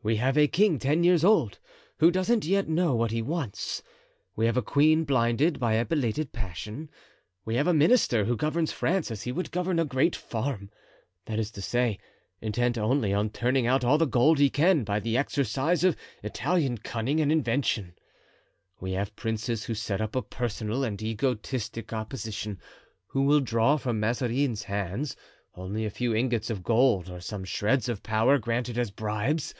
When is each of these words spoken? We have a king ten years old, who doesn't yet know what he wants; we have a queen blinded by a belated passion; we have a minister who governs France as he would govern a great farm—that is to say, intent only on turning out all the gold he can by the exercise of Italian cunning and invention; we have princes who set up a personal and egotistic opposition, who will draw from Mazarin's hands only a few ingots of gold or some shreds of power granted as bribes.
We 0.00 0.14
have 0.16 0.38
a 0.38 0.46
king 0.48 0.78
ten 0.78 1.02
years 1.04 1.22
old, 1.24 1.58
who 1.98 2.10
doesn't 2.10 2.44
yet 2.46 2.66
know 2.66 2.94
what 2.94 3.10
he 3.10 3.20
wants; 3.20 3.82
we 4.36 4.46
have 4.46 4.56
a 4.56 4.62
queen 4.62 5.04
blinded 5.04 5.58
by 5.58 5.74
a 5.74 5.84
belated 5.84 6.32
passion; 6.32 6.88
we 7.44 7.56
have 7.56 7.66
a 7.66 7.74
minister 7.74 8.24
who 8.24 8.36
governs 8.36 8.72
France 8.72 9.10
as 9.10 9.22
he 9.24 9.32
would 9.32 9.50
govern 9.50 9.78
a 9.78 9.84
great 9.84 10.16
farm—that 10.16 11.38
is 11.38 11.50
to 11.50 11.60
say, 11.60 11.98
intent 12.40 12.78
only 12.78 13.12
on 13.12 13.28
turning 13.28 13.66
out 13.66 13.84
all 13.84 13.98
the 13.98 14.06
gold 14.06 14.38
he 14.38 14.48
can 14.48 14.82
by 14.84 14.98
the 14.98 15.18
exercise 15.18 15.82
of 15.84 15.94
Italian 16.22 16.78
cunning 16.78 17.20
and 17.20 17.30
invention; 17.32 17.92
we 18.80 18.92
have 18.92 19.14
princes 19.16 19.64
who 19.64 19.74
set 19.74 20.00
up 20.00 20.16
a 20.16 20.22
personal 20.22 20.84
and 20.84 21.02
egotistic 21.02 21.92
opposition, 21.92 22.58
who 23.08 23.22
will 23.22 23.40
draw 23.40 23.76
from 23.76 24.00
Mazarin's 24.00 24.62
hands 24.62 25.16
only 25.54 25.84
a 25.84 25.90
few 25.90 26.14
ingots 26.14 26.48
of 26.50 26.62
gold 26.62 27.10
or 27.10 27.20
some 27.20 27.44
shreds 27.44 27.90
of 27.90 28.02
power 28.02 28.38
granted 28.38 28.78
as 28.78 28.90
bribes. 28.90 29.52